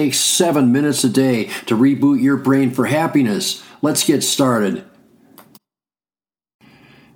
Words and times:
takes 0.00 0.18
seven 0.18 0.72
minutes 0.72 1.04
a 1.04 1.10
day 1.10 1.44
to 1.66 1.76
reboot 1.76 2.22
your 2.22 2.38
brain 2.38 2.70
for 2.70 2.86
happiness. 2.86 3.62
Let's 3.82 4.02
get 4.02 4.22
started. 4.22 4.82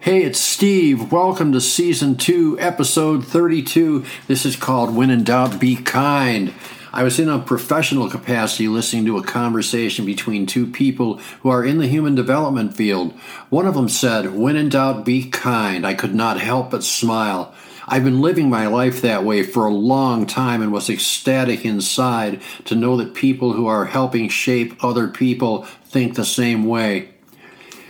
Hey, 0.00 0.22
it's 0.22 0.38
Steve. 0.38 1.10
Welcome 1.10 1.52
to 1.52 1.62
Season 1.62 2.14
2, 2.14 2.60
Episode 2.60 3.26
32. 3.26 4.04
This 4.28 4.44
is 4.44 4.54
called 4.54 4.94
When 4.94 5.08
in 5.08 5.24
Doubt, 5.24 5.58
Be 5.58 5.76
Kind. 5.76 6.52
I 6.92 7.04
was 7.04 7.18
in 7.18 7.30
a 7.30 7.38
professional 7.38 8.10
capacity 8.10 8.68
listening 8.68 9.06
to 9.06 9.16
a 9.16 9.24
conversation 9.24 10.04
between 10.04 10.44
two 10.44 10.66
people 10.66 11.16
who 11.40 11.48
are 11.48 11.64
in 11.64 11.78
the 11.78 11.86
human 11.86 12.14
development 12.14 12.76
field. 12.76 13.12
One 13.48 13.66
of 13.66 13.72
them 13.72 13.88
said, 13.88 14.34
When 14.34 14.56
in 14.56 14.68
doubt, 14.68 15.06
be 15.06 15.30
kind. 15.30 15.86
I 15.86 15.94
could 15.94 16.14
not 16.14 16.38
help 16.38 16.70
but 16.70 16.84
smile. 16.84 17.54
I've 17.86 18.04
been 18.04 18.20
living 18.20 18.48
my 18.48 18.66
life 18.66 19.02
that 19.02 19.24
way 19.24 19.42
for 19.42 19.66
a 19.66 19.74
long 19.74 20.26
time 20.26 20.62
and 20.62 20.72
was 20.72 20.88
ecstatic 20.88 21.64
inside 21.64 22.40
to 22.64 22.74
know 22.74 22.96
that 22.96 23.14
people 23.14 23.52
who 23.52 23.66
are 23.66 23.84
helping 23.86 24.28
shape 24.28 24.82
other 24.82 25.08
people 25.08 25.64
think 25.84 26.14
the 26.14 26.24
same 26.24 26.64
way. 26.64 27.10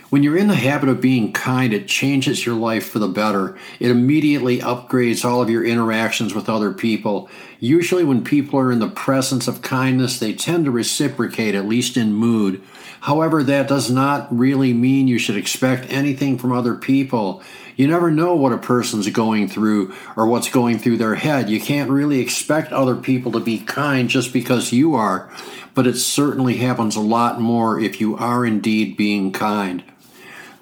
When 0.09 0.21
you're 0.23 0.37
in 0.37 0.47
the 0.47 0.55
habit 0.55 0.87
of 0.87 1.01
being 1.01 1.33
kind, 1.33 1.73
it 1.73 1.87
changes 1.87 2.45
your 2.45 2.55
life 2.55 2.87
for 2.87 2.99
the 2.99 3.07
better. 3.07 3.57
It 3.79 3.89
immediately 3.89 4.59
upgrades 4.59 5.25
all 5.25 5.41
of 5.41 5.49
your 5.49 5.65
interactions 5.65 6.33
with 6.33 6.47
other 6.47 6.71
people. 6.71 7.29
Usually, 7.59 8.03
when 8.03 8.23
people 8.23 8.59
are 8.59 8.71
in 8.71 8.79
the 8.79 8.87
presence 8.87 9.47
of 9.47 9.61
kindness, 9.61 10.19
they 10.19 10.33
tend 10.33 10.65
to 10.65 10.71
reciprocate, 10.71 11.55
at 11.55 11.67
least 11.67 11.97
in 11.97 12.13
mood. 12.13 12.61
However, 13.05 13.43
that 13.43 13.67
does 13.67 13.91
not 13.91 14.35
really 14.35 14.73
mean 14.73 15.07
you 15.07 15.19
should 15.19 15.37
expect 15.37 15.91
anything 15.91 16.39
from 16.39 16.51
other 16.51 16.73
people. 16.73 17.43
You 17.75 17.87
never 17.87 18.09
know 18.09 18.33
what 18.33 18.51
a 18.51 18.57
person's 18.57 19.07
going 19.11 19.47
through 19.47 19.93
or 20.17 20.25
what's 20.25 20.49
going 20.49 20.79
through 20.79 20.97
their 20.97 21.13
head. 21.13 21.47
You 21.47 21.61
can't 21.61 21.91
really 21.91 22.19
expect 22.19 22.73
other 22.73 22.95
people 22.95 23.31
to 23.33 23.39
be 23.39 23.59
kind 23.59 24.09
just 24.09 24.33
because 24.33 24.71
you 24.71 24.95
are, 24.95 25.29
but 25.75 25.85
it 25.85 25.97
certainly 25.97 26.57
happens 26.57 26.95
a 26.95 26.99
lot 26.99 27.39
more 27.39 27.79
if 27.79 28.01
you 28.01 28.17
are 28.17 28.43
indeed 28.43 28.97
being 28.97 29.31
kind. 29.31 29.83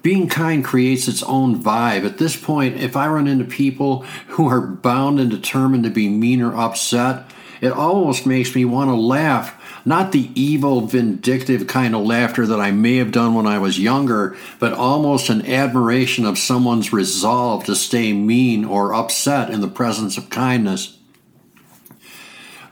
Being 0.02 0.28
kind 0.28 0.62
creates 0.62 1.08
its 1.08 1.22
own 1.22 1.62
vibe. 1.62 2.04
At 2.04 2.18
this 2.18 2.36
point, 2.36 2.76
if 2.76 2.94
I 2.94 3.08
run 3.08 3.26
into 3.26 3.46
people 3.46 4.02
who 4.28 4.48
are 4.48 4.60
bound 4.60 5.18
and 5.18 5.30
determined 5.30 5.84
to 5.84 5.90
be 5.90 6.10
mean 6.10 6.42
or 6.42 6.54
upset, 6.54 7.24
it 7.60 7.72
almost 7.72 8.26
makes 8.26 8.54
me 8.54 8.64
want 8.64 8.90
to 8.90 8.94
laugh 8.94 9.60
not 9.84 10.12
the 10.12 10.30
evil, 10.34 10.82
vindictive 10.82 11.66
kind 11.66 11.94
of 11.94 12.04
laughter 12.04 12.46
that 12.46 12.60
I 12.60 12.70
may 12.70 12.96
have 12.96 13.12
done 13.12 13.34
when 13.34 13.46
I 13.46 13.58
was 13.58 13.78
younger, 13.78 14.36
but 14.58 14.72
almost 14.72 15.28
an 15.28 15.46
admiration 15.46 16.24
of 16.24 16.38
someone's 16.38 16.92
resolve 16.92 17.64
to 17.64 17.76
stay 17.76 18.12
mean 18.12 18.64
or 18.64 18.94
upset 18.94 19.50
in 19.50 19.60
the 19.60 19.68
presence 19.68 20.16
of 20.16 20.30
kindness. 20.30 20.98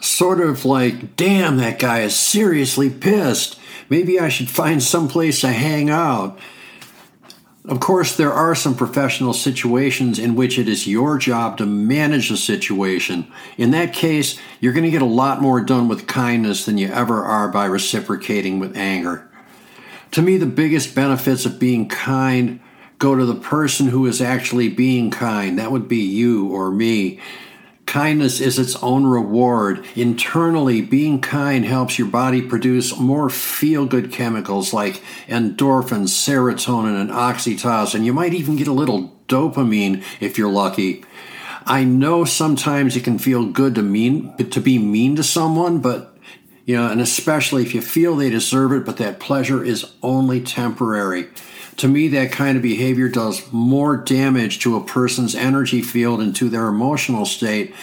Sort 0.01 0.41
of 0.41 0.65
like, 0.65 1.17
damn, 1.17 1.59
that 1.59 1.79
guy 1.79 2.01
is 2.01 2.17
seriously 2.17 2.89
pissed. 2.89 3.59
Maybe 3.91 4.19
I 4.19 4.31
should 4.31 4.49
find 4.49 4.83
some 4.83 5.07
place 5.07 5.43
to 5.43 5.49
hang 5.49 5.91
out. 5.91 6.39
Of 7.65 7.79
course, 7.79 8.17
there 8.17 8.33
are 8.33 8.57
some 8.57 8.75
professional 8.75 9.33
situations 9.33 10.19
in 10.19 10.35
which 10.35 10.59
it 10.59 10.69
is 10.69 10.89
your 10.89 11.17
job 11.17 11.59
to 11.59 11.67
manage 11.67 12.29
the 12.29 12.37
situation. 12.37 13.31
In 13.57 13.71
that 13.71 13.93
case, 13.93 14.37
you're 14.59 14.73
going 14.73 14.85
to 14.85 14.91
get 14.91 15.03
a 15.03 15.07
lot 15.07 15.41
more 15.41 15.61
done 15.61 15.87
with 15.87 16.09
kindness 16.09 16.67
than 16.67 16.77
you 16.77 16.89
ever 16.89 17.23
are 17.23 17.49
by 17.49 17.67
reciprocating 17.67 18.59
with 18.59 18.77
anger. 18.77 19.31
To 20.11 20.23
me, 20.23 20.39
the 20.39 20.47
biggest 20.47 20.95
benefits 20.95 21.47
of 21.47 21.61
being 21.61 21.89
kind 21.89 22.59
go 22.99 23.15
to 23.15 23.25
the 23.25 23.35
person 23.35 23.89
who 23.89 24.07
is 24.07 24.21
actually 24.21 24.69
being 24.69 25.13
kind. 25.13 25.57
That 25.57 25.71
would 25.71 25.87
be 25.87 25.99
you 25.99 26.49
or 26.49 26.73
me. 26.73 27.21
Kindness 27.93 28.41
is 28.41 28.59
its 28.59 28.75
own 28.77 29.05
reward. 29.05 29.85
Internally, 29.95 30.81
being 30.81 31.21
kind 31.21 31.67
helps 31.67 31.99
your 31.99 32.09
body 32.09 32.41
produce 32.41 32.99
more 32.99 33.29
feel 33.29 33.85
good 33.85 34.11
chemicals 34.11 34.73
like 34.73 35.03
endorphins, 35.29 36.09
serotonin, 36.09 36.99
and 36.99 37.11
oxytocin. 37.11 38.03
You 38.03 38.15
might 38.15 38.33
even 38.33 38.57
get 38.57 38.67
a 38.67 38.73
little 38.73 39.15
dopamine 39.29 40.03
if 40.21 40.39
you're 40.39 40.51
lucky. 40.51 41.05
I 41.67 41.85
know 41.85 42.25
sometimes 42.25 42.97
it 42.97 43.05
can 43.05 43.19
feel 43.19 43.45
good 43.45 43.75
to 43.75 43.83
mean 43.83 44.35
to 44.39 44.61
be 44.63 44.79
mean 44.79 45.15
to 45.17 45.23
someone, 45.23 45.81
but 45.81 46.12
you 46.65 46.77
know, 46.77 46.89
and 46.89 47.01
especially 47.01 47.63
if 47.63 47.75
you 47.75 47.83
feel 47.83 48.17
they 48.17 48.31
deserve 48.31 48.73
it, 48.73 48.85
but 48.85 48.97
that 48.99 49.21
pleasure 49.21 49.65
is 49.65 49.93
only 50.03 50.41
temporary. 50.41 51.29
To 51.79 51.89
me, 51.89 52.09
that 52.09 52.33
kind 52.33 52.57
of 52.57 52.63
behavior 52.63 53.09
does 53.09 53.51
more 53.53 53.97
damage 53.97 54.61
to 54.61 54.77
a 54.77 54.85
person's 54.85 55.35
energy 55.35 55.83
field 55.83 56.21
and 56.21 56.37
to 56.37 56.49
their 56.49 56.69
emotional 56.69 57.27
state, 57.27 57.75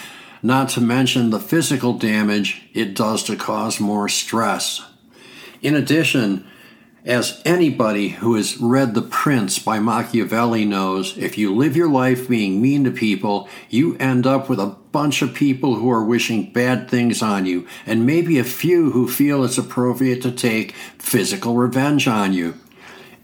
not 0.42 0.70
to 0.70 0.80
mention 0.80 1.30
the 1.30 1.40
physical 1.40 1.94
damage 1.94 2.62
it 2.72 2.94
does 2.94 3.22
to 3.24 3.36
cause 3.36 3.80
more 3.80 4.08
stress. 4.08 4.82
In 5.60 5.74
addition, 5.74 6.46
as 7.04 7.40
anybody 7.44 8.10
who 8.10 8.34
has 8.34 8.58
read 8.58 8.94
The 8.94 9.02
Prince 9.02 9.58
by 9.58 9.78
Machiavelli 9.78 10.64
knows, 10.64 11.16
if 11.16 11.38
you 11.38 11.54
live 11.54 11.76
your 11.76 11.88
life 11.88 12.28
being 12.28 12.60
mean 12.60 12.84
to 12.84 12.90
people, 12.90 13.48
you 13.68 13.96
end 13.98 14.26
up 14.26 14.48
with 14.48 14.60
a 14.60 14.76
bunch 14.92 15.22
of 15.22 15.34
people 15.34 15.76
who 15.76 15.90
are 15.90 16.04
wishing 16.04 16.52
bad 16.52 16.90
things 16.90 17.22
on 17.22 17.46
you, 17.46 17.66
and 17.86 18.06
maybe 18.06 18.38
a 18.38 18.44
few 18.44 18.90
who 18.90 19.08
feel 19.08 19.44
it's 19.44 19.58
appropriate 19.58 20.20
to 20.22 20.32
take 20.32 20.72
physical 20.98 21.54
revenge 21.54 22.06
on 22.06 22.32
you. 22.32 22.58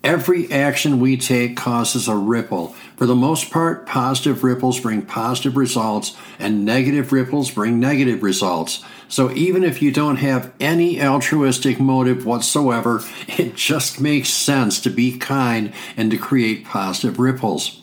Every 0.06 0.49
action 0.53 1.00
we 1.00 1.17
take 1.17 1.56
causes 1.56 2.06
a 2.06 2.15
ripple. 2.15 2.69
For 2.97 3.06
the 3.06 3.17
most 3.17 3.50
part, 3.50 3.87
positive 3.87 4.44
ripples 4.44 4.78
bring 4.78 5.03
positive 5.03 5.56
results, 5.56 6.17
and 6.39 6.65
negative 6.65 7.11
ripples 7.11 7.50
bring 7.50 7.81
negative 7.81 8.22
results. 8.22 8.84
So 9.09 9.33
even 9.33 9.65
if 9.65 9.83
you 9.83 9.91
don't 9.91 10.19
have 10.19 10.53
any 10.61 11.03
altruistic 11.03 11.81
motive 11.81 12.25
whatsoever, 12.25 13.03
it 13.27 13.56
just 13.56 14.00
makes 14.00 14.28
sense 14.28 14.78
to 14.83 14.91
be 14.91 15.19
kind 15.19 15.72
and 15.97 16.09
to 16.12 16.19
create 16.19 16.65
positive 16.65 17.19
ripples. 17.19 17.83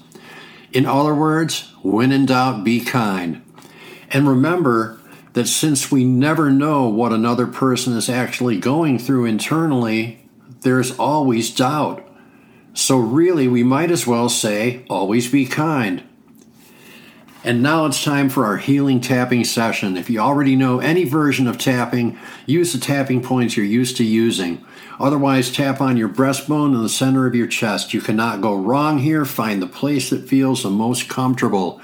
In 0.71 0.85
other 0.85 1.13
words, 1.13 1.73
when 1.81 2.13
in 2.13 2.27
doubt, 2.27 2.63
be 2.63 2.79
kind. 2.79 3.41
And 4.11 4.29
remember 4.29 4.97
that 5.33 5.47
since 5.47 5.91
we 5.91 6.05
never 6.05 6.49
know 6.49 6.87
what 6.87 7.11
another 7.11 7.47
person 7.47 7.97
is 7.97 8.07
actually 8.07 8.61
going 8.61 8.97
through 8.97 9.25
internally, 9.25 10.25
there's 10.61 10.97
always 10.97 11.53
doubt. 11.53 12.11
So, 12.73 12.97
really, 12.97 13.47
we 13.47 13.63
might 13.63 13.91
as 13.91 14.07
well 14.07 14.29
say, 14.29 14.85
always 14.89 15.31
be 15.31 15.45
kind. 15.45 16.03
And 17.45 17.61
now 17.61 17.85
it's 17.85 18.03
time 18.03 18.29
for 18.29 18.45
our 18.45 18.55
healing 18.55 19.01
tapping 19.01 19.43
session. 19.43 19.97
If 19.97 20.09
you 20.09 20.19
already 20.19 20.55
know 20.55 20.79
any 20.79 21.03
version 21.03 21.45
of 21.45 21.57
tapping, 21.57 22.17
use 22.45 22.71
the 22.71 22.79
tapping 22.79 23.21
points 23.21 23.57
you're 23.57 23.65
used 23.65 23.97
to 23.97 24.03
using. 24.03 24.63
Otherwise, 24.99 25.51
tap 25.51 25.81
on 25.81 25.97
your 25.97 26.07
breastbone 26.07 26.73
in 26.73 26.81
the 26.81 26.87
center 26.89 27.27
of 27.27 27.35
your 27.35 27.47
chest. 27.47 27.93
You 27.93 27.99
cannot 27.99 28.41
go 28.41 28.55
wrong 28.55 28.99
here. 28.99 29.25
Find 29.25 29.61
the 29.61 29.67
place 29.67 30.09
that 30.09 30.29
feels 30.29 30.63
the 30.63 30.69
most 30.69 31.09
comfortable. 31.09 31.81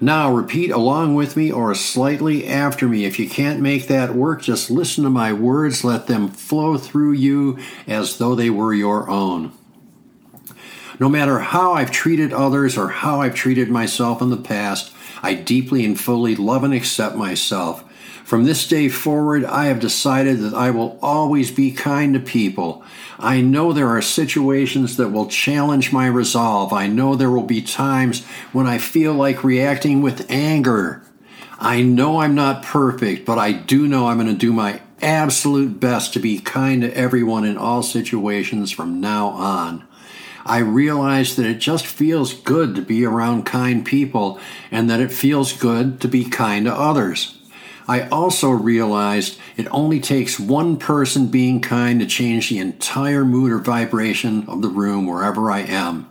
Now, 0.00 0.32
repeat 0.32 0.70
along 0.70 1.14
with 1.14 1.36
me 1.36 1.50
or 1.50 1.74
slightly 1.74 2.46
after 2.46 2.86
me. 2.86 3.04
If 3.04 3.18
you 3.18 3.28
can't 3.28 3.60
make 3.60 3.88
that 3.88 4.14
work, 4.14 4.42
just 4.42 4.70
listen 4.70 5.04
to 5.04 5.10
my 5.10 5.32
words. 5.32 5.82
Let 5.82 6.06
them 6.06 6.28
flow 6.28 6.76
through 6.76 7.12
you 7.12 7.58
as 7.86 8.18
though 8.18 8.34
they 8.34 8.50
were 8.50 8.74
your 8.74 9.08
own. 9.08 9.57
No 11.00 11.08
matter 11.08 11.38
how 11.38 11.74
I've 11.74 11.90
treated 11.90 12.32
others 12.32 12.76
or 12.76 12.88
how 12.88 13.20
I've 13.20 13.34
treated 13.34 13.70
myself 13.70 14.20
in 14.20 14.30
the 14.30 14.36
past, 14.36 14.92
I 15.22 15.34
deeply 15.34 15.84
and 15.84 15.98
fully 15.98 16.34
love 16.34 16.64
and 16.64 16.74
accept 16.74 17.16
myself. 17.16 17.84
From 18.24 18.44
this 18.44 18.68
day 18.68 18.90
forward, 18.90 19.44
I 19.44 19.66
have 19.66 19.80
decided 19.80 20.40
that 20.40 20.52
I 20.52 20.70
will 20.70 20.98
always 21.00 21.50
be 21.50 21.70
kind 21.72 22.12
to 22.12 22.20
people. 22.20 22.84
I 23.18 23.40
know 23.40 23.72
there 23.72 23.88
are 23.88 24.02
situations 24.02 24.98
that 24.98 25.08
will 25.08 25.28
challenge 25.28 25.94
my 25.94 26.06
resolve. 26.06 26.72
I 26.72 26.88
know 26.88 27.14
there 27.14 27.30
will 27.30 27.42
be 27.42 27.62
times 27.62 28.26
when 28.52 28.66
I 28.66 28.76
feel 28.76 29.14
like 29.14 29.42
reacting 29.42 30.02
with 30.02 30.30
anger. 30.30 31.02
I 31.58 31.80
know 31.80 32.20
I'm 32.20 32.34
not 32.34 32.62
perfect, 32.62 33.24
but 33.24 33.38
I 33.38 33.52
do 33.52 33.88
know 33.88 34.08
I'm 34.08 34.18
going 34.18 34.28
to 34.28 34.34
do 34.34 34.52
my 34.52 34.82
absolute 35.00 35.80
best 35.80 36.12
to 36.12 36.20
be 36.20 36.38
kind 36.38 36.82
to 36.82 36.94
everyone 36.94 37.44
in 37.44 37.56
all 37.56 37.82
situations 37.82 38.70
from 38.70 39.00
now 39.00 39.28
on. 39.28 39.87
I 40.48 40.58
realize 40.58 41.36
that 41.36 41.44
it 41.44 41.58
just 41.58 41.86
feels 41.86 42.32
good 42.32 42.74
to 42.74 42.82
be 42.82 43.04
around 43.04 43.44
kind 43.44 43.84
people 43.84 44.40
and 44.70 44.88
that 44.88 45.00
it 45.00 45.12
feels 45.12 45.52
good 45.52 46.00
to 46.00 46.08
be 46.08 46.24
kind 46.24 46.64
to 46.64 46.74
others. 46.74 47.38
I 47.86 48.08
also 48.08 48.50
realized 48.50 49.38
it 49.58 49.66
only 49.70 50.00
takes 50.00 50.40
one 50.40 50.78
person 50.78 51.26
being 51.26 51.60
kind 51.60 52.00
to 52.00 52.06
change 52.06 52.48
the 52.48 52.58
entire 52.58 53.26
mood 53.26 53.52
or 53.52 53.58
vibration 53.58 54.46
of 54.48 54.62
the 54.62 54.68
room 54.68 55.06
wherever 55.06 55.50
I 55.50 55.60
am. 55.60 56.10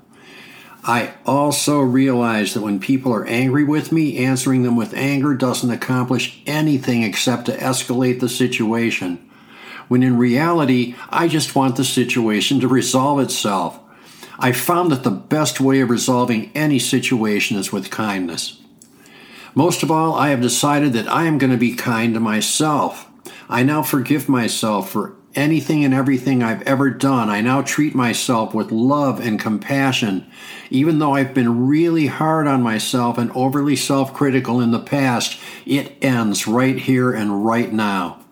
I 0.84 1.16
also 1.26 1.80
realized 1.80 2.56
that 2.56 2.62
when 2.62 2.80
people 2.80 3.14
are 3.14 3.26
angry 3.26 3.64
with 3.64 3.92
me, 3.92 4.18
answering 4.20 4.62
them 4.64 4.76
with 4.76 4.94
anger 4.94 5.34
doesn't 5.34 5.70
accomplish 5.70 6.42
anything 6.46 7.02
except 7.04 7.48
to 7.48 7.58
escalate 7.58 8.20
the 8.20 8.30
situation. 8.30 9.28
When 9.88 10.04
in 10.04 10.18
reality, 10.18 10.96
I 11.10 11.28
just 11.28 11.56
want 11.56 11.76
the 11.76 11.84
situation 11.84 12.60
to 12.60 12.68
resolve 12.68 13.20
itself. 13.20 13.80
I 14.40 14.52
found 14.52 14.92
that 14.92 15.04
the 15.04 15.12
best 15.12 15.60
way 15.60 15.80
of 15.80 15.90
resolving 15.90 16.52
any 16.54 16.80
situation 16.80 17.58
is 17.58 17.72
with 17.72 17.90
kindness. 17.90 18.62
Most 19.56 19.82
of 19.82 19.90
all, 19.90 20.14
I 20.14 20.30
have 20.30 20.42
decided 20.42 20.94
that 20.94 21.08
I 21.08 21.26
am 21.26 21.40
going 21.40 21.52
to 21.52 21.58
be 21.58 21.74
kind 21.74 22.14
to 22.14 22.20
myself. 22.20 23.10
I 23.50 23.64
now 23.64 23.82
forgive 23.82 24.30
myself 24.30 24.92
for 24.92 25.16
anything 25.34 25.84
and 25.86 25.94
everything 25.94 26.44
I've 26.44 26.62
ever 26.64 26.90
done. 26.90 27.30
I 27.30 27.42
now 27.42 27.62
treat 27.62 27.96
myself 27.96 28.54
with 28.54 28.72
love 28.72 29.20
and 29.20 29.40
compassion. 29.40 30.30
Even 30.70 31.00
though 31.00 31.14
I've 31.14 31.34
been 31.34 31.68
really 31.68 32.08
hard 32.08 32.48
on 32.48 32.62
myself 32.62 33.18
and 33.18 33.32
overly 33.32 33.76
self 33.76 34.14
critical 34.14 34.60
in 34.60 34.72
the 34.72 34.80
past, 34.80 35.40
it 35.66 35.94
ends 36.04 36.48
right 36.48 36.78
here 36.78 37.12
and 37.14 37.46
right 37.46 37.72
now. 37.72 38.24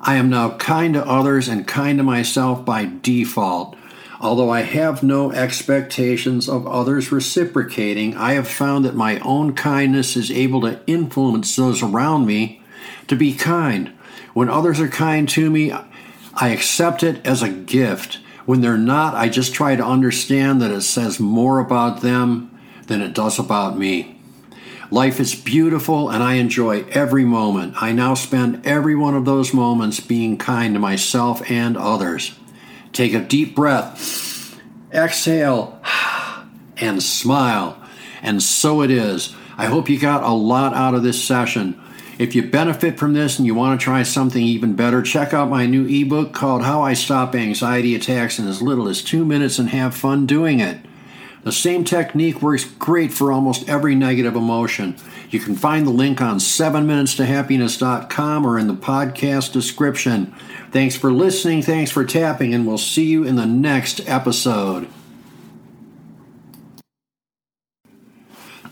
I 0.00 0.16
am 0.16 0.28
now 0.28 0.56
kind 0.58 0.94
to 0.94 1.06
others 1.06 1.48
and 1.48 1.66
kind 1.66 1.98
to 1.98 2.04
myself 2.04 2.64
by 2.64 2.90
default. 3.00 3.76
Although 4.20 4.50
I 4.50 4.62
have 4.62 5.02
no 5.02 5.32
expectations 5.32 6.48
of 6.48 6.66
others 6.66 7.10
reciprocating, 7.10 8.16
I 8.16 8.34
have 8.34 8.48
found 8.48 8.84
that 8.84 8.94
my 8.94 9.18
own 9.20 9.54
kindness 9.54 10.16
is 10.16 10.30
able 10.30 10.60
to 10.62 10.80
influence 10.86 11.56
those 11.56 11.82
around 11.82 12.26
me 12.26 12.62
to 13.08 13.16
be 13.16 13.34
kind. 13.34 13.92
When 14.32 14.48
others 14.48 14.80
are 14.80 14.88
kind 14.88 15.28
to 15.30 15.50
me, 15.50 15.72
I 16.34 16.48
accept 16.48 17.02
it 17.02 17.24
as 17.26 17.42
a 17.42 17.48
gift. 17.48 18.20
When 18.46 18.60
they're 18.60 18.76
not, 18.76 19.14
I 19.14 19.28
just 19.28 19.54
try 19.54 19.76
to 19.76 19.84
understand 19.84 20.60
that 20.60 20.70
it 20.70 20.82
says 20.82 21.18
more 21.18 21.60
about 21.60 22.00
them 22.02 22.50
than 22.86 23.00
it 23.00 23.14
does 23.14 23.38
about 23.38 23.78
me. 23.78 24.20
Life 24.90 25.18
is 25.18 25.34
beautiful 25.34 26.10
and 26.10 26.22
I 26.22 26.34
enjoy 26.34 26.84
every 26.90 27.24
moment. 27.24 27.74
I 27.82 27.92
now 27.92 28.14
spend 28.14 28.64
every 28.66 28.94
one 28.94 29.14
of 29.14 29.24
those 29.24 29.54
moments 29.54 29.98
being 29.98 30.36
kind 30.36 30.74
to 30.74 30.80
myself 30.80 31.42
and 31.50 31.76
others. 31.76 32.38
Take 32.94 33.12
a 33.12 33.20
deep 33.20 33.56
breath, 33.56 34.56
exhale, 34.92 35.82
and 36.76 37.02
smile. 37.02 37.76
And 38.22 38.40
so 38.40 38.82
it 38.82 38.90
is. 38.92 39.34
I 39.58 39.66
hope 39.66 39.88
you 39.88 39.98
got 39.98 40.22
a 40.22 40.30
lot 40.30 40.74
out 40.74 40.94
of 40.94 41.02
this 41.02 41.22
session. 41.22 41.80
If 42.20 42.36
you 42.36 42.48
benefit 42.48 42.96
from 42.96 43.12
this 43.12 43.36
and 43.36 43.46
you 43.46 43.54
want 43.56 43.80
to 43.80 43.84
try 43.84 44.04
something 44.04 44.40
even 44.40 44.76
better, 44.76 45.02
check 45.02 45.34
out 45.34 45.50
my 45.50 45.66
new 45.66 45.86
ebook 45.88 46.32
called 46.32 46.62
How 46.62 46.82
I 46.82 46.94
Stop 46.94 47.34
Anxiety 47.34 47.96
Attacks 47.96 48.38
in 48.38 48.46
as 48.46 48.62
little 48.62 48.86
as 48.86 49.02
two 49.02 49.24
minutes 49.24 49.58
and 49.58 49.70
have 49.70 49.96
fun 49.96 50.24
doing 50.24 50.60
it. 50.60 50.78
The 51.42 51.50
same 51.50 51.82
technique 51.82 52.40
works 52.40 52.64
great 52.64 53.12
for 53.12 53.32
almost 53.32 53.68
every 53.68 53.96
negative 53.96 54.36
emotion. 54.36 54.94
You 55.30 55.40
can 55.40 55.56
find 55.56 55.86
the 55.86 55.90
link 55.90 56.20
on 56.20 56.38
7minutestohappiness.com 56.38 58.46
or 58.46 58.58
in 58.58 58.66
the 58.66 58.74
podcast 58.74 59.52
description. 59.52 60.34
Thanks 60.70 60.96
for 60.96 61.12
listening, 61.12 61.62
thanks 61.62 61.90
for 61.90 62.04
tapping, 62.04 62.54
and 62.54 62.66
we'll 62.66 62.78
see 62.78 63.04
you 63.04 63.24
in 63.24 63.36
the 63.36 63.46
next 63.46 64.00
episode. 64.08 64.88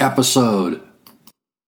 episode. 0.00 0.80